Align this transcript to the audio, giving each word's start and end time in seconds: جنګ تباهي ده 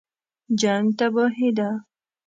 جنګ 0.59 0.85
تباهي 0.97 1.49
ده 1.57 1.69